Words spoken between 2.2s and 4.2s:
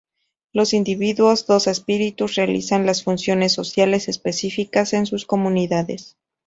realizan las funciones sociales